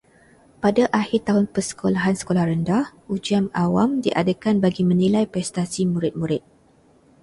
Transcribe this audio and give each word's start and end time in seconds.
Pada 0.63 0.83
akhir 1.01 1.21
tahun 1.29 1.45
persekolahan 1.55 2.15
sekolah 2.21 2.43
rendah, 2.49 2.85
ujian 3.13 3.45
awam 3.65 3.89
diadakan 4.05 4.55
bagi 4.65 4.81
menilai 4.89 5.25
prestasi 5.33 5.81
murid-murid. 5.93 6.41